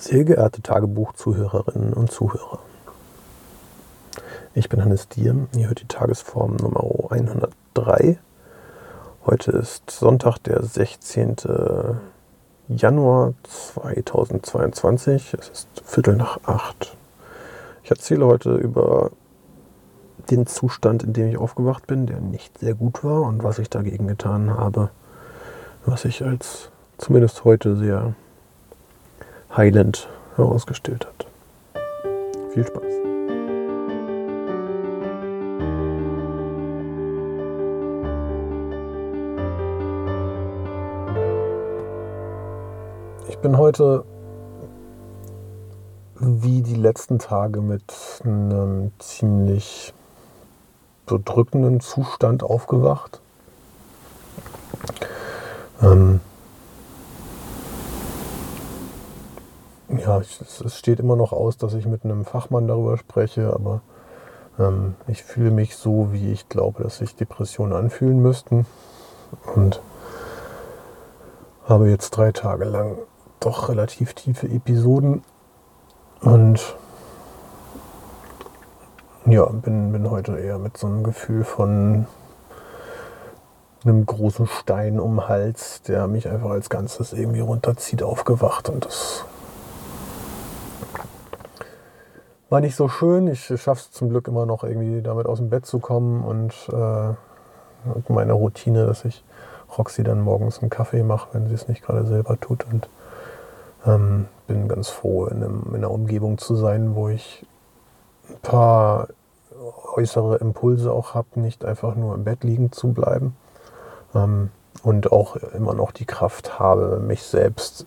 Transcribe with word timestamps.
Sehr 0.00 0.22
geehrte 0.22 0.62
Tagebuch-Zuhörerinnen 0.62 1.92
und 1.92 2.12
Zuhörer. 2.12 2.60
Ich 4.54 4.68
bin 4.68 4.80
Hannes 4.80 5.08
Diem, 5.08 5.48
ihr 5.56 5.66
hört 5.66 5.80
die 5.80 5.88
Tagesform 5.88 6.54
Nummer 6.54 6.84
103. 7.10 8.16
Heute 9.26 9.50
ist 9.50 9.90
Sonntag, 9.90 10.38
der 10.44 10.62
16. 10.62 11.34
Januar 12.68 13.34
2022. 13.42 15.34
Es 15.34 15.48
ist 15.48 15.68
Viertel 15.84 16.14
nach 16.14 16.38
acht. 16.44 16.96
Ich 17.82 17.90
erzähle 17.90 18.24
heute 18.26 18.54
über 18.54 19.10
den 20.30 20.46
Zustand, 20.46 21.02
in 21.02 21.12
dem 21.12 21.26
ich 21.26 21.38
aufgewacht 21.38 21.88
bin, 21.88 22.06
der 22.06 22.20
nicht 22.20 22.56
sehr 22.58 22.74
gut 22.74 23.02
war 23.02 23.22
und 23.22 23.42
was 23.42 23.58
ich 23.58 23.68
dagegen 23.68 24.06
getan 24.06 24.56
habe, 24.56 24.90
was 25.84 26.02
sich 26.02 26.24
als 26.24 26.70
zumindest 26.98 27.42
heute 27.42 27.74
sehr 27.74 28.14
heilend 29.56 30.08
herausgestellt 30.36 31.06
hat. 31.06 31.26
Viel 32.52 32.66
Spaß. 32.66 32.82
Ich 43.28 43.38
bin 43.38 43.56
heute 43.56 44.04
wie 46.20 46.62
die 46.62 46.74
letzten 46.74 47.18
Tage 47.18 47.60
mit 47.60 47.94
einem 48.24 48.90
ziemlich 48.98 49.94
bedrückenden 51.06 51.80
Zustand 51.80 52.42
aufgewacht. 52.42 53.20
Ähm 55.80 56.20
ja, 60.08 60.20
ich, 60.22 60.40
es 60.40 60.78
steht 60.78 61.00
immer 61.00 61.16
noch 61.16 61.32
aus, 61.32 61.58
dass 61.58 61.74
ich 61.74 61.86
mit 61.86 62.04
einem 62.04 62.24
Fachmann 62.24 62.66
darüber 62.66 62.96
spreche, 62.96 63.52
aber 63.52 63.82
ähm, 64.58 64.94
ich 65.06 65.22
fühle 65.22 65.50
mich 65.50 65.76
so, 65.76 66.12
wie 66.12 66.32
ich 66.32 66.48
glaube, 66.48 66.82
dass 66.82 66.96
sich 66.96 67.14
Depressionen 67.14 67.74
anfühlen 67.74 68.20
müssten. 68.20 68.64
Und 69.54 69.82
habe 71.66 71.90
jetzt 71.90 72.10
drei 72.10 72.32
Tage 72.32 72.64
lang 72.64 72.96
doch 73.40 73.68
relativ 73.68 74.14
tiefe 74.14 74.48
Episoden 74.48 75.22
und 76.22 76.76
ja, 79.26 79.44
bin, 79.44 79.92
bin 79.92 80.10
heute 80.10 80.38
eher 80.38 80.58
mit 80.58 80.78
so 80.78 80.86
einem 80.86 81.04
Gefühl 81.04 81.44
von 81.44 82.06
einem 83.84 84.06
großen 84.06 84.46
Stein 84.46 84.98
um 84.98 85.16
den 85.16 85.28
Hals, 85.28 85.82
der 85.82 86.06
mich 86.06 86.30
einfach 86.30 86.48
als 86.48 86.70
Ganzes 86.70 87.12
irgendwie 87.12 87.40
runterzieht, 87.40 88.02
aufgewacht. 88.02 88.70
Und 88.70 88.86
das 88.86 89.26
war 92.50 92.60
nicht 92.60 92.76
so 92.76 92.88
schön. 92.88 93.28
Ich 93.28 93.46
schaffe 93.46 93.80
es 93.80 93.90
zum 93.90 94.08
Glück 94.10 94.28
immer 94.28 94.46
noch 94.46 94.64
irgendwie 94.64 95.02
damit 95.02 95.26
aus 95.26 95.38
dem 95.38 95.50
Bett 95.50 95.66
zu 95.66 95.78
kommen 95.78 96.24
und 96.24 96.54
äh, 96.72 97.14
meine 98.08 98.32
Routine, 98.32 98.86
dass 98.86 99.04
ich 99.04 99.24
Roxy 99.76 100.02
dann 100.02 100.20
morgens 100.20 100.60
einen 100.60 100.70
Kaffee 100.70 101.02
mache, 101.02 101.28
wenn 101.32 101.46
sie 101.46 101.54
es 101.54 101.68
nicht 101.68 101.82
gerade 101.82 102.06
selber 102.06 102.40
tut. 102.40 102.66
Und 102.72 102.88
ähm, 103.86 104.26
bin 104.46 104.68
ganz 104.68 104.88
froh, 104.88 105.26
in, 105.26 105.42
einem, 105.42 105.64
in, 105.68 105.76
einer 105.76 105.90
Umgebung 105.90 106.38
zu 106.38 106.56
sein, 106.56 106.94
wo 106.94 107.08
ich 107.08 107.46
ein 108.28 108.40
paar 108.40 109.08
äußere 109.94 110.36
Impulse 110.36 110.92
auch 110.92 111.14
habe, 111.14 111.40
nicht 111.40 111.64
einfach 111.64 111.94
nur 111.94 112.14
im 112.14 112.24
Bett 112.24 112.44
liegen 112.44 112.72
zu 112.72 112.92
bleiben. 112.92 113.36
Ähm, 114.14 114.50
und 114.82 115.10
auch 115.12 115.36
immer 115.36 115.74
noch 115.74 115.90
die 115.90 116.04
Kraft 116.06 116.58
habe, 116.58 117.00
mich 117.00 117.24
selbst 117.24 117.86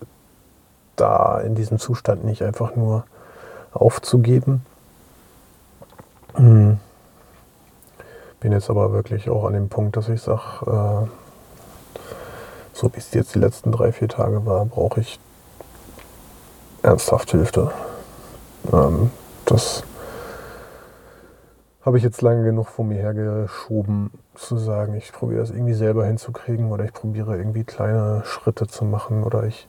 da 0.98 1.40
in 1.40 1.56
diesem 1.56 1.80
Zustand 1.80 2.26
nicht 2.26 2.44
einfach 2.44 2.76
nur 2.76 3.06
aufzugeben. 3.74 4.66
Hm. 6.36 6.80
Bin 8.40 8.52
jetzt 8.52 8.70
aber 8.70 8.92
wirklich 8.92 9.30
auch 9.30 9.46
an 9.46 9.54
dem 9.54 9.70
Punkt, 9.70 9.98
dass 9.98 10.10
ich 10.10 10.22
sage, 10.22 10.42
äh, 10.66 11.08
so 12.74 12.92
wie 12.94 12.98
es 12.98 13.14
jetzt 13.14 13.36
die 13.36 13.40
letzten 13.40 13.72
drei, 13.72 13.92
vier 13.92 14.08
Tage 14.08 14.46
war, 14.46 14.66
brauche 14.66 15.02
ich 15.02 15.20
ernsthaft 16.82 17.32
Hilfe. 17.32 17.72
Ähm, 18.72 19.12
das 19.46 19.84
habe 21.84 21.98
ich 21.98 22.04
jetzt 22.04 22.22
lange 22.22 22.44
genug 22.44 22.68
vor 22.70 22.86
mir 22.86 22.98
hergeschoben, 22.98 24.12
zu 24.36 24.58
sagen, 24.58 24.96
ich 24.96 25.12
probiere 25.12 25.42
das 25.42 25.52
irgendwie 25.52 25.74
selber 25.74 26.06
hinzukriegen 26.06 26.72
oder 26.72 26.86
ich 26.86 26.94
probiere 26.94 27.38
irgendwie 27.38 27.64
kleine 27.64 28.22
Schritte 28.26 28.68
zu 28.68 28.86
machen 28.86 29.24
oder 29.24 29.44
ich 29.44 29.68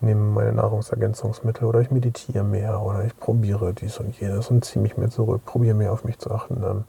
nehme 0.00 0.20
meine 0.20 0.52
Nahrungsergänzungsmittel 0.52 1.66
oder 1.66 1.80
ich 1.80 1.90
meditiere 1.90 2.44
mehr 2.44 2.82
oder 2.82 3.04
ich 3.04 3.18
probiere 3.18 3.72
dies 3.72 3.98
und 3.98 4.18
jenes 4.20 4.50
und 4.50 4.64
ziehe 4.64 4.82
mich 4.82 4.96
mehr 4.96 5.10
zurück, 5.10 5.44
probiere 5.44 5.74
mehr 5.74 5.92
auf 5.92 6.04
mich 6.04 6.18
zu 6.18 6.30
achten. 6.30 6.62
Ähm, 6.62 6.84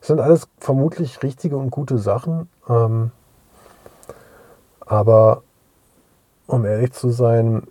das 0.00 0.08
sind 0.08 0.20
alles 0.20 0.48
vermutlich 0.58 1.22
richtige 1.22 1.56
und 1.56 1.70
gute 1.70 1.98
Sachen, 1.98 2.48
ähm, 2.68 3.10
aber 4.80 5.42
um 6.46 6.64
ehrlich 6.64 6.92
zu 6.92 7.10
sein, 7.10 7.66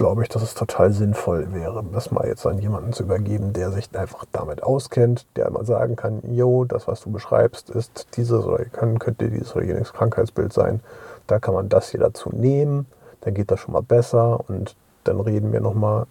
glaube 0.00 0.22
ich, 0.22 0.30
dass 0.30 0.42
es 0.42 0.54
total 0.54 0.92
sinnvoll 0.92 1.52
wäre, 1.52 1.84
das 1.92 2.10
mal 2.10 2.26
jetzt 2.26 2.46
an 2.46 2.58
jemanden 2.58 2.94
zu 2.94 3.02
übergeben, 3.02 3.52
der 3.52 3.70
sich 3.70 3.94
einfach 3.94 4.24
damit 4.32 4.62
auskennt, 4.62 5.26
der 5.36 5.50
mal 5.50 5.66
sagen 5.66 5.94
kann, 5.94 6.22
jo, 6.32 6.64
das, 6.64 6.88
was 6.88 7.02
du 7.02 7.10
beschreibst, 7.10 7.68
ist 7.68 8.16
dieses 8.16 8.46
oder 8.46 8.64
könnte 8.64 9.28
dieses 9.28 9.54
oder 9.54 9.66
jenes 9.66 9.92
Krankheitsbild 9.92 10.54
sein. 10.54 10.80
Da 11.26 11.38
kann 11.38 11.52
man 11.52 11.68
das 11.68 11.90
hier 11.90 12.00
dazu 12.00 12.30
nehmen, 12.32 12.86
dann 13.20 13.34
geht 13.34 13.50
das 13.50 13.60
schon 13.60 13.72
mal 13.72 13.82
besser 13.82 14.40
und 14.48 14.74
dann 15.04 15.20
reden 15.20 15.52
wir 15.52 15.60
nochmal 15.60 16.06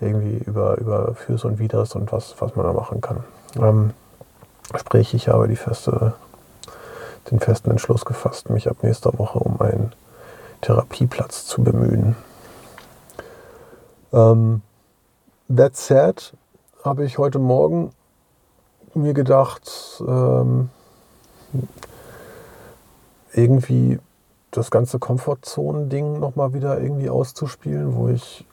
irgendwie 0.00 0.38
über, 0.44 0.78
über 0.78 1.14
Fürs 1.14 1.44
und 1.44 1.58
Widers 1.58 1.94
und 1.94 2.12
was, 2.12 2.34
was 2.40 2.56
man 2.56 2.66
da 2.66 2.72
machen 2.72 3.00
kann. 3.00 3.24
Ähm, 3.56 3.92
sprich, 4.76 5.14
ich 5.14 5.28
habe 5.28 5.48
die 5.48 5.56
feste, 5.56 6.14
den 7.30 7.40
festen 7.40 7.70
Entschluss 7.70 8.04
gefasst, 8.04 8.50
mich 8.50 8.68
ab 8.68 8.78
nächster 8.82 9.18
Woche 9.18 9.38
um 9.38 9.60
einen 9.60 9.92
Therapieplatz 10.60 11.46
zu 11.46 11.62
bemühen. 11.62 12.16
Ähm, 14.12 14.62
that 15.54 15.76
said, 15.76 16.34
habe 16.84 17.04
ich 17.04 17.18
heute 17.18 17.38
Morgen 17.38 17.92
mir 18.94 19.14
gedacht, 19.14 20.02
ähm, 20.06 20.70
irgendwie 23.32 23.98
das 24.56 24.70
ganze 24.70 24.98
Komfortzonen-Ding 24.98 26.20
nochmal 26.20 26.54
wieder 26.54 26.80
irgendwie 26.80 27.10
auszuspielen, 27.10 27.96
wo 27.96 28.08
ich 28.08 28.46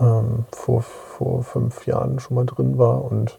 ähm, 0.00 0.44
vor, 0.50 0.82
vor 0.82 1.44
fünf 1.44 1.86
Jahren 1.86 2.18
schon 2.18 2.34
mal 2.34 2.44
drin 2.44 2.76
war 2.76 3.04
und 3.04 3.38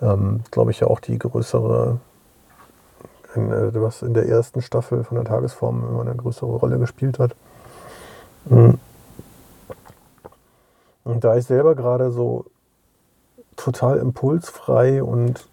ähm, 0.00 0.42
glaube 0.50 0.70
ich 0.70 0.80
ja 0.80 0.86
auch 0.86 1.00
die 1.00 1.18
größere, 1.18 1.98
was 3.34 4.02
in 4.02 4.14
der 4.14 4.28
ersten 4.28 4.62
Staffel 4.62 5.02
von 5.02 5.16
der 5.16 5.24
Tagesform 5.24 5.84
immer 5.88 6.02
eine 6.02 6.14
größere 6.14 6.50
Rolle 6.50 6.78
gespielt 6.78 7.18
hat. 7.18 7.34
Mhm. 8.44 8.78
Und 11.02 11.24
da 11.24 11.36
ich 11.36 11.46
selber 11.46 11.74
gerade 11.74 12.10
so 12.12 12.46
total 13.56 13.98
impulsfrei 13.98 15.02
und 15.02 15.48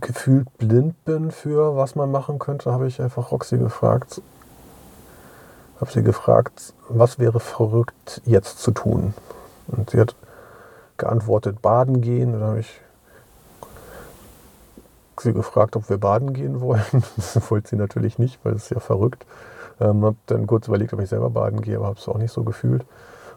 gefühlt 0.00 0.56
blind 0.58 1.04
bin 1.04 1.30
für 1.30 1.76
was 1.76 1.94
man 1.94 2.10
machen 2.10 2.38
könnte, 2.38 2.72
habe 2.72 2.86
ich 2.86 3.00
einfach 3.00 3.30
Roxy 3.30 3.58
gefragt, 3.58 4.22
habe 5.80 5.90
sie 5.90 6.02
gefragt, 6.02 6.74
was 6.88 7.18
wäre 7.18 7.40
verrückt 7.40 8.22
jetzt 8.24 8.58
zu 8.58 8.70
tun? 8.70 9.14
Und 9.68 9.90
sie 9.90 10.00
hat 10.00 10.14
geantwortet, 10.96 11.60
baden 11.62 12.00
gehen. 12.00 12.32
dann 12.32 12.42
habe 12.42 12.60
ich 12.60 12.80
sie 15.18 15.32
gefragt, 15.32 15.76
ob 15.76 15.88
wir 15.88 15.98
baden 15.98 16.32
gehen 16.32 16.60
wollen. 16.60 16.82
Das 17.16 17.50
wollte 17.50 17.70
sie 17.70 17.76
natürlich 17.76 18.18
nicht, 18.18 18.44
weil 18.44 18.54
es 18.54 18.64
ist 18.64 18.70
ja 18.70 18.80
verrückt. 18.80 19.26
Ähm, 19.80 20.04
habe 20.04 20.16
dann 20.26 20.46
kurz 20.46 20.68
überlegt, 20.68 20.92
ob 20.92 21.00
ich 21.00 21.08
selber 21.08 21.30
baden 21.30 21.60
gehe, 21.60 21.76
aber 21.76 21.86
habe 21.86 21.98
es 21.98 22.08
auch 22.08 22.18
nicht 22.18 22.32
so 22.32 22.44
gefühlt. 22.44 22.84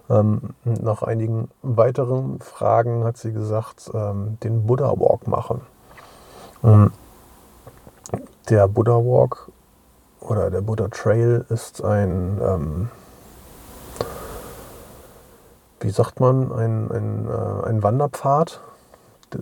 Ähm, 0.10 0.42
nach 0.64 1.02
einigen 1.02 1.50
weiteren 1.64 2.40
Fragen 2.40 3.04
hat 3.04 3.18
sie 3.18 3.34
gesagt, 3.34 3.90
ähm, 3.94 4.38
den 4.44 4.68
Buddha 4.68 4.92
Walk 5.00 5.28
machen. 5.28 5.62
Ähm, 6.66 6.92
der 8.50 8.68
Buddha 8.68 8.94
Walk 8.94 9.52
oder 10.20 10.50
der 10.50 10.62
Buddha 10.62 10.88
Trail 10.88 11.46
ist 11.50 11.84
ein, 11.84 12.42
ähm, 12.42 12.90
wie 15.80 15.92
sagt 15.92 16.20
man, 16.20 16.52
ein, 16.52 16.92
ein, 16.92 17.28
äh, 17.28 17.68
ein 17.68 17.84
Wanderpfad 17.84 18.60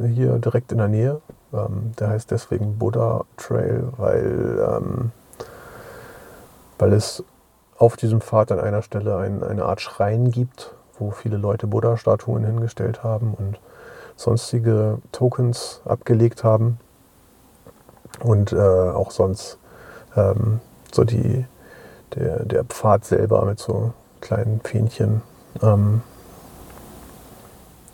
hier 0.02 0.40
direkt 0.40 0.72
in 0.72 0.80
der 0.80 0.88
Nähe. 0.90 1.22
Ähm, 1.54 1.94
der 2.00 2.10
heißt 2.10 2.30
deswegen 2.32 2.78
Buddha 2.78 3.24
Trail, 3.38 3.88
weil 3.98 5.12
weil 6.84 6.92
es 6.92 7.24
auf 7.78 7.96
diesem 7.96 8.20
Pfad 8.20 8.52
an 8.52 8.60
einer 8.60 8.82
Stelle 8.82 9.18
ein, 9.18 9.42
eine 9.42 9.64
Art 9.64 9.80
Schrein 9.80 10.32
gibt, 10.32 10.74
wo 11.00 11.12
viele 11.12 11.38
Leute 11.38 11.66
Buddha-Statuen 11.66 12.44
hingestellt 12.44 13.04
haben 13.04 13.34
und 13.34 13.58
sonstige 14.18 14.98
Tokens 15.14 15.82
abgelegt 15.86 16.44
haben. 16.44 16.80
Und 18.20 18.54
äh, 18.54 18.58
auch 18.58 19.12
sonst 19.12 19.58
ähm, 20.16 20.60
so 20.92 21.04
die, 21.04 21.46
der, 22.16 22.46
der 22.46 22.64
Pfad 22.64 23.06
selber 23.06 23.44
mit 23.46 23.60
so 23.60 23.94
kleinen 24.22 24.62
Fähnchen 24.62 25.22
ähm, 25.62 26.02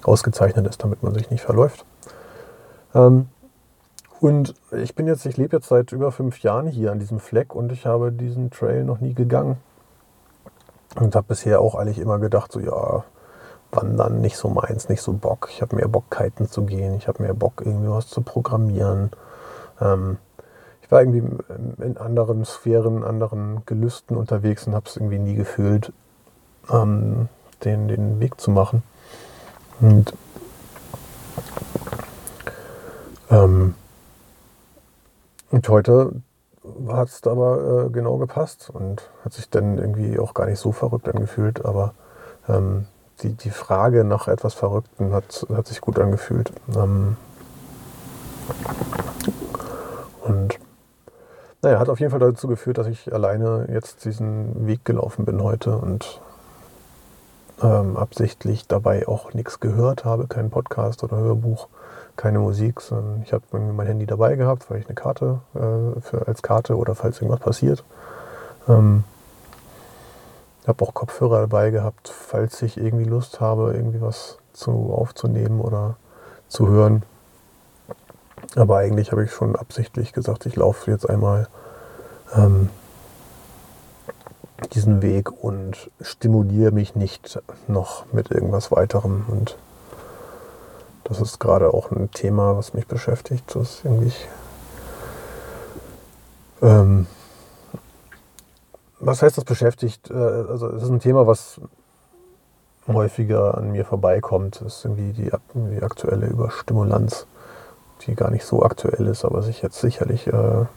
ausgezeichnet 0.04 0.68
ist, 0.68 0.84
damit 0.84 1.04
man 1.04 1.14
sich 1.14 1.30
nicht 1.30 1.44
verläuft. 1.44 1.86
Ähm, 2.94 3.30
und 4.20 4.54
ich 4.72 4.96
bin 4.96 5.08
jetzt, 5.08 5.26
ich 5.26 5.38
lebe 5.38 5.58
jetzt 5.58 5.70
seit 5.70 5.92
über 5.94 6.12
fünf 6.12 6.40
Jahren 6.40 6.68
hier 6.68 6.92
an 6.92 7.00
diesem 7.00 7.20
Fleck 7.20 7.56
und 7.56 7.72
ich 7.72 7.86
habe 7.86 8.12
diesen 8.12 8.52
Trail 8.52 8.84
noch 8.84 9.00
nie 9.00 9.14
gegangen. 9.14 9.58
Und 10.96 11.16
habe 11.16 11.28
bisher 11.28 11.62
auch 11.62 11.76
eigentlich 11.76 12.00
immer 12.00 12.20
gedacht, 12.20 12.52
so 12.52 12.60
ja, 12.60 13.04
Wandern 13.72 14.22
nicht 14.22 14.38
so 14.38 14.50
meins, 14.50 14.90
nicht 14.90 15.02
so 15.02 15.14
Bock. 15.14 15.48
Ich 15.52 15.62
habe 15.62 15.76
mehr 15.76 15.88
Bock, 15.88 16.10
kiten 16.10 16.50
zu 16.50 16.64
gehen. 16.64 16.96
Ich 16.96 17.08
habe 17.08 17.24
mehr 17.24 17.34
Bock, 17.34 17.62
irgendwie 17.64 17.90
was 17.90 18.08
zu 18.08 18.22
programmieren. 18.22 19.12
Ähm, 19.82 20.18
ich 20.82 20.92
war 20.92 21.02
irgendwie 21.02 21.24
in 21.84 21.98
anderen 21.98 22.46
Sphären, 22.46 23.04
anderen 23.04 23.64
Gelüsten 23.66 24.18
unterwegs 24.18 24.66
und 24.66 24.74
habe 24.74 24.88
es 24.88 24.98
irgendwie 24.98 25.20
nie 25.20 25.36
gefühlt, 25.36 25.94
ähm, 26.72 27.30
den, 27.64 27.88
den 27.88 28.20
Weg 28.20 28.42
zu 28.42 28.52
machen. 28.52 28.84
Und 29.80 30.14
ähm, 33.30 33.76
und 35.52 35.68
heute 35.68 36.12
hat 36.90 37.08
es 37.08 37.26
aber 37.26 37.86
äh, 37.86 37.90
genau 37.90 38.18
gepasst 38.18 38.70
und 38.72 39.10
hat 39.26 39.34
sich 39.34 39.50
dann 39.50 39.78
irgendwie 39.78 40.20
auch 40.20 40.34
gar 40.34 40.46
nicht 40.46 40.60
so 40.60 40.72
verrückt 40.72 41.10
angefühlt, 41.10 41.66
aber 41.66 41.94
ähm, 42.48 42.86
die, 43.22 43.34
die 43.34 43.50
Frage 43.50 44.04
nach 44.04 44.28
etwas 44.28 44.54
Verrückten 44.54 45.12
hat, 45.12 45.46
hat 45.54 45.68
sich 45.68 45.82
gut 45.82 46.00
angefühlt. 46.00 46.52
Ähm, 46.76 47.18
naja, 51.62 51.80
hat 51.80 51.90
auf 51.90 52.00
jeden 52.00 52.12
Fall 52.12 52.20
dazu 52.20 52.48
geführt, 52.48 52.78
dass 52.78 52.88
ich 52.88 53.14
alleine 53.14 53.68
jetzt 53.72 54.06
diesen 54.06 54.68
Weg 54.68 54.86
gelaufen 54.86 55.26
bin 55.26 55.44
heute 55.44 55.78
und 55.78 56.22
ähm, 57.62 57.98
absichtlich 57.98 58.68
dabei 58.68 59.08
auch 59.08 59.34
nichts 59.34 59.60
gehört 59.60 60.06
habe, 60.06 60.28
kein 60.28 60.50
Podcast 60.50 61.04
oder 61.04 61.18
Hörbuch, 61.18 61.68
keine 62.16 62.40
Musik, 62.40 62.82
sondern 62.82 63.22
ich 63.24 63.34
habe 63.34 63.44
mein 63.60 63.88
Handy 63.88 64.06
dabei 64.06 64.36
gehabt, 64.36 64.70
weil 64.70 64.80
ich 64.80 64.86
eine 64.86 64.96
Karte 64.96 65.40
äh, 65.56 66.00
für, 66.02 66.28
als 66.28 66.42
Karte 66.42 66.78
oder 66.78 66.96
falls 66.96 67.22
irgendwas 67.22 67.42
passiert. 67.42 67.84
Ähm, 68.68 69.04
habe 70.70 70.86
auch 70.86 70.94
Kopfhörer 70.94 71.42
dabei 71.42 71.72
gehabt, 71.72 72.08
falls 72.08 72.62
ich 72.62 72.78
irgendwie 72.78 73.06
Lust 73.06 73.42
habe, 73.42 73.74
irgendwie 73.74 74.02
was 74.02 74.38
zu 74.54 74.94
aufzunehmen 74.94 75.60
oder 75.60 75.96
zu 76.48 76.70
hören. 76.70 77.04
Aber 78.56 78.78
eigentlich 78.78 79.12
habe 79.12 79.24
ich 79.24 79.32
schon 79.32 79.56
absichtlich 79.56 80.14
gesagt, 80.14 80.46
ich 80.46 80.56
laufe 80.56 80.90
jetzt 80.92 81.10
einmal 81.10 81.48
ähm, 82.36 82.70
diesen 84.74 85.02
Weg 85.02 85.32
und 85.44 85.90
stimuliere 86.02 86.72
mich 86.72 86.96
nicht 86.96 87.42
noch 87.68 88.12
mit 88.12 88.32
irgendwas 88.32 88.72
weiterem. 88.72 89.26
Und 89.28 89.58
das 91.04 91.22
ist 91.22 91.40
gerade 91.40 91.74
auch 91.74 91.92
ein 91.92 92.12
Thema, 92.12 92.58
was 92.58 92.74
mich 92.74 92.88
beschäftigt. 92.88 93.56
Das 93.56 93.82
irgendwie. 93.84 94.14
Ähm, 96.62 97.08
was 99.00 99.22
heißt 99.22 99.38
das 99.38 99.46
beschäftigt? 99.46 100.12
Äh, 100.12 100.14
also 100.14 100.68
es 100.70 100.84
ist 100.84 100.90
ein 100.90 101.00
Thema, 101.00 101.26
was 101.26 101.62
häufiger 102.88 103.58
an 103.58 103.72
mir 103.72 103.86
vorbeikommt. 103.86 104.62
Das 104.62 104.78
ist 104.78 104.86
irgendwie 104.86 105.14
die, 105.14 105.32
die 105.54 105.82
aktuelle 105.82 106.28
Überstimulanz, 106.28 107.26
die 108.02 108.16
gar 108.16 108.32
nicht 108.32 108.46
so 108.46 108.64
aktuell 108.64 109.08
ist, 109.08 109.26
aber 109.26 109.42
sich 109.42 109.62
jetzt 109.62 109.80
sicherlich 109.80 110.28
äh, 110.28 110.32
im 110.32 110.68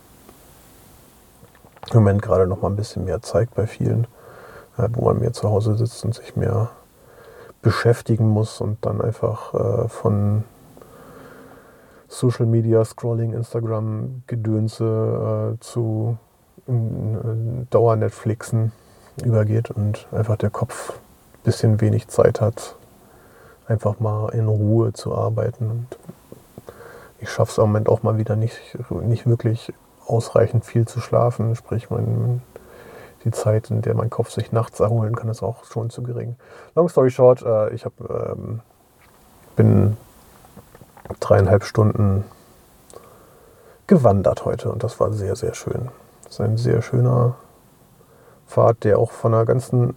Moment 1.95 2.23
gerade 2.23 2.47
noch 2.47 2.63
mal 2.63 2.71
ein 2.71 2.77
bisschen 2.77 3.05
mehr 3.05 3.23
zeigt 3.23 3.55
bei 3.55 3.67
vielen, 3.67 4.07
äh, 4.79 4.89
wo 4.93 5.05
man 5.05 5.19
mehr 5.21 5.33
zu 5.33 5.49
Hause 5.49 5.77
sitzt 5.77 6.05
und 6.05 6.15
sich 6.15 6.37
mehr 6.37 6.71
beschäftigen 7.61 8.29
muss 8.29 8.61
und 8.61 8.85
dann 8.85 9.01
einfach 9.01 9.55
äh, 9.55 9.89
von 9.89 10.45
Social 12.09 12.47
Media, 12.47 12.85
Scrolling, 12.85 13.33
Instagram, 13.33 14.23
Gedönse 14.27 15.55
äh, 15.55 15.61
zu 15.61 16.19
äh, 16.69 16.73
Dauer-Netflixen 17.71 18.73
übergeht 19.25 19.71
und 19.71 20.07
einfach 20.13 20.37
der 20.37 20.51
Kopf 20.51 20.91
ein 20.91 21.45
bisschen 21.45 21.81
wenig 21.81 22.09
Zeit 22.09 22.41
hat, 22.41 22.77
einfach 23.67 24.01
mal 24.01 24.29
in 24.31 24.47
Ruhe 24.47 24.93
zu 24.93 25.15
arbeiten. 25.15 25.71
Und 25.71 25.99
ich 27.23 27.31
schaffe 27.31 27.53
es 27.53 27.59
im 27.59 27.65
Moment 27.65 27.89
auch 27.89 28.03
mal 28.03 28.19
wieder 28.19 28.37
nicht, 28.37 28.61
nicht 28.91 29.27
wirklich 29.27 29.73
ausreichend 30.07 30.65
viel 30.65 30.87
zu 30.87 31.01
schlafen, 31.01 31.55
sprich 31.55 31.89
mein, 31.89 32.43
die 33.25 33.31
Zeit, 33.31 33.71
in 33.71 33.81
der 33.81 33.95
mein 33.95 34.11
Kopf 34.11 34.31
sich 34.31 34.51
nachts 34.51 34.81
erholen 34.81 35.15
kann, 35.15 35.29
ist 35.29 35.43
auch 35.43 35.65
schon 35.65 35.91
zu 35.91 36.03
gering. 36.03 36.37
Long 36.75 36.89
story 36.89 37.11
short, 37.11 37.43
äh, 37.43 37.73
ich 37.73 37.85
hab, 37.85 37.93
ähm, 38.01 38.61
bin 39.55 39.97
dreieinhalb 41.21 41.65
Stunden 41.65 42.25
gewandert 43.87 44.45
heute 44.45 44.73
und 44.73 44.83
das 44.83 44.99
war 44.99 45.13
sehr, 45.13 45.37
sehr 45.37 45.55
schön. 45.55 45.89
Das 46.25 46.35
ist 46.35 46.41
ein 46.41 46.57
sehr 46.57 46.83
schöner 46.83 47.37
Pfad, 48.49 48.83
der 48.83 48.99
auch 48.99 49.13
von 49.13 49.33
der 49.33 49.45
ganzen 49.45 49.95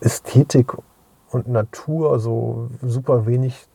Ästhetik 0.00 0.72
und 1.30 1.48
Natur 1.48 2.20
so 2.20 2.68
super 2.82 3.26
wenig 3.26 3.66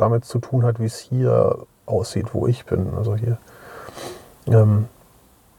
damit 0.00 0.24
zu 0.24 0.38
tun 0.38 0.64
hat, 0.64 0.80
wie 0.80 0.86
es 0.86 0.98
hier 0.98 1.58
aussieht, 1.86 2.34
wo 2.34 2.46
ich 2.46 2.64
bin. 2.66 2.94
Also 2.96 3.16
hier 3.16 3.38
ähm, 4.46 4.88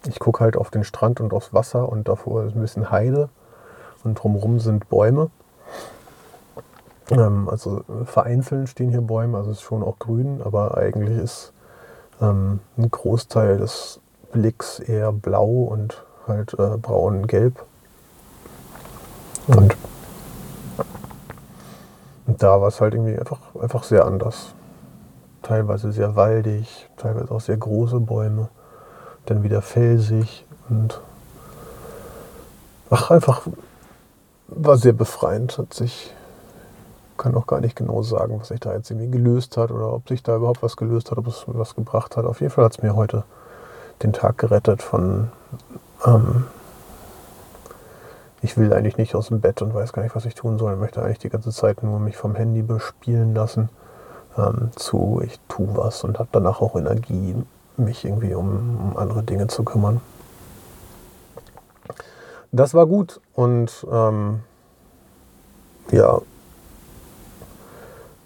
ich 0.07 0.19
gucke 0.19 0.43
halt 0.43 0.57
auf 0.57 0.69
den 0.69 0.83
Strand 0.83 1.21
und 1.21 1.33
aufs 1.33 1.53
Wasser 1.53 1.89
und 1.89 2.07
davor 2.07 2.43
ist 2.45 2.55
ein 2.55 2.61
bisschen 2.61 2.91
Heide 2.91 3.29
und 4.03 4.15
drumherum 4.15 4.59
sind 4.59 4.89
Bäume. 4.89 5.29
Ähm, 7.11 7.49
also 7.49 7.83
vereinzelt 8.05 8.69
stehen 8.69 8.89
hier 8.89 9.01
Bäume, 9.01 9.37
also 9.37 9.51
es 9.51 9.57
ist 9.57 9.63
schon 9.63 9.83
auch 9.83 9.99
grün, 9.99 10.41
aber 10.43 10.77
eigentlich 10.77 11.17
ist 11.17 11.53
ähm, 12.21 12.59
ein 12.77 12.89
Großteil 12.89 13.57
des 13.57 13.99
Blicks 14.31 14.79
eher 14.79 15.11
blau 15.11 15.45
und 15.45 16.03
halt 16.27 16.53
äh, 16.53 16.77
braun-gelb. 16.77 17.63
Und, 19.47 19.75
da 22.41 22.59
war 22.59 22.67
es 22.67 22.81
halt 22.81 22.93
irgendwie 22.93 23.17
einfach, 23.17 23.39
einfach 23.61 23.83
sehr 23.83 24.05
anders. 24.05 24.53
Teilweise 25.43 25.91
sehr 25.91 26.15
waldig, 26.15 26.89
teilweise 26.97 27.31
auch 27.31 27.41
sehr 27.41 27.57
große 27.57 27.99
Bäume 27.99 28.49
dann 29.25 29.43
wieder 29.43 29.61
felsig 29.61 30.45
und 30.69 30.99
ach, 32.89 33.11
einfach 33.11 33.43
war 34.47 34.77
sehr 34.77 34.93
befreiend. 34.93 35.57
Hat 35.57 35.73
sich, 35.73 36.13
kann 37.17 37.35
auch 37.35 37.47
gar 37.47 37.61
nicht 37.61 37.75
genau 37.75 38.01
sagen, 38.01 38.39
was 38.39 38.49
sich 38.49 38.59
da 38.59 38.73
jetzt 38.73 38.89
irgendwie 38.89 39.11
gelöst 39.11 39.57
hat 39.57 39.71
oder 39.71 39.93
ob 39.93 40.07
sich 40.07 40.23
da 40.23 40.35
überhaupt 40.35 40.63
was 40.63 40.77
gelöst 40.77 41.11
hat, 41.11 41.17
ob 41.17 41.27
es 41.27 41.43
was 41.47 41.75
gebracht 41.75 42.17
hat. 42.17 42.25
Auf 42.25 42.41
jeden 42.41 42.51
Fall 42.51 42.65
hat 42.65 42.73
es 42.73 42.81
mir 42.81 42.95
heute 42.95 43.23
den 44.01 44.13
Tag 44.13 44.37
gerettet 44.37 44.81
von 44.81 45.29
ähm, 46.05 46.45
ich 48.41 48.57
will 48.57 48.73
eigentlich 48.73 48.97
nicht 48.97 49.15
aus 49.15 49.27
dem 49.27 49.39
Bett 49.39 49.61
und 49.61 49.73
weiß 49.73 49.93
gar 49.93 50.01
nicht, 50.01 50.15
was 50.15 50.25
ich 50.25 50.35
tun 50.35 50.57
soll. 50.57 50.73
Ich 50.73 50.79
möchte 50.79 51.01
eigentlich 51.01 51.19
die 51.19 51.29
ganze 51.29 51.51
Zeit 51.51 51.83
nur 51.83 51.99
mich 51.99 52.17
vom 52.17 52.35
Handy 52.35 52.61
bespielen 52.61 53.35
lassen. 53.35 53.69
Ähm, 54.37 54.71
zu 54.75 55.21
ich 55.25 55.39
tue 55.47 55.75
was 55.75 56.03
und 56.03 56.17
habe 56.17 56.29
danach 56.31 56.61
auch 56.61 56.75
Energie, 56.75 57.35
mich 57.77 58.05
irgendwie 58.05 58.33
um, 58.33 58.79
um 58.91 58.97
andere 58.97 59.23
Dinge 59.23 59.47
zu 59.47 59.63
kümmern. 59.63 60.01
Das 62.51 62.73
war 62.73 62.85
gut 62.85 63.21
und 63.33 63.85
ähm, 63.91 64.41
ja, 65.91 66.21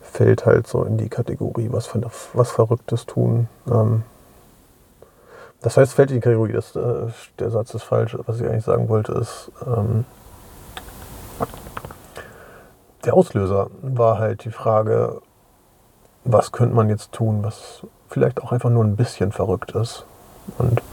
fällt 0.01 0.45
halt 0.45 0.67
so 0.67 0.84
in 0.84 0.98
die 0.98 1.10
Kategorie, 1.10 1.69
was, 1.72 1.88
für, 1.88 2.01
was 2.34 2.51
Verrücktes 2.51 3.05
tun. 3.05 3.48
Ähm, 3.69 4.03
das 5.65 5.77
heißt, 5.77 5.95
fällt 5.95 6.12
in 6.12 6.17
die 6.17 6.22
Kategorie, 6.22 6.51
das, 6.51 6.75
äh, 6.75 7.07
der 7.39 7.50
Satz 7.50 7.74
ist 7.74 7.81
falsch. 7.81 8.15
Was 8.27 8.39
ich 8.39 8.45
eigentlich 8.45 8.63
sagen 8.63 8.88
wollte, 8.88 9.13
ist, 9.13 9.51
ähm, 9.65 10.05
der 13.03 13.15
Auslöser 13.15 13.72
war 13.81 14.19
halt 14.19 14.45
die 14.45 14.51
Frage, 14.51 15.24
was 16.24 16.51
könnte 16.51 16.75
man 16.75 16.88
jetzt 16.88 17.13
tun, 17.13 17.43
was 17.43 17.81
vielleicht 18.10 18.43
auch 18.43 18.51
einfach 18.51 18.69
nur 18.69 18.84
ein 18.84 18.95
bisschen 18.95 19.31
verrückt 19.31 19.72
ist. 19.72 20.05
Und 20.60 20.84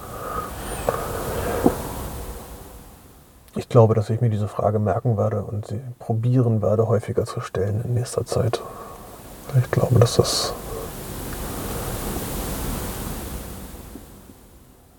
ich 3.55 3.69
glaube, 3.69 3.93
dass 3.93 4.09
ich 4.09 4.23
mir 4.23 4.31
diese 4.31 4.49
Frage 4.49 4.79
merken 4.79 5.19
werde 5.19 5.43
und 5.43 5.67
sie 5.67 5.83
probieren 5.99 6.63
werde, 6.63 6.89
häufiger 6.89 7.27
zu 7.27 7.43
stellen 7.43 7.83
in 7.85 7.93
nächster 7.93 8.25
Zeit. 8.25 8.63
Ich 9.63 9.71
glaube, 9.71 9.99
dass 9.99 10.17
das 10.17 10.55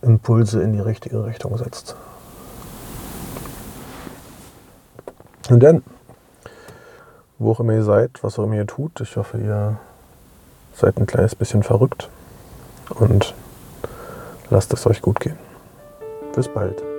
Impulse 0.03 0.61
in 0.61 0.73
die 0.73 0.79
richtige 0.79 1.25
Richtung 1.25 1.57
setzt. 1.57 1.95
Und 5.49 5.61
dann, 5.61 5.83
wo 7.39 7.51
auch 7.51 7.59
immer 7.59 7.73
ihr 7.73 7.83
seid, 7.83 8.23
was 8.23 8.39
auch 8.39 8.45
immer 8.45 8.55
ihr 8.55 8.67
tut, 8.67 9.01
ich 9.01 9.17
hoffe, 9.17 9.37
ihr 9.37 9.77
seid 10.73 10.97
ein 10.97 11.05
kleines 11.05 11.35
bisschen 11.35 11.63
verrückt 11.63 12.09
und 12.89 13.33
lasst 14.49 14.73
es 14.73 14.85
euch 14.87 15.01
gut 15.01 15.19
gehen. 15.19 15.37
Bis 16.35 16.47
bald. 16.47 16.92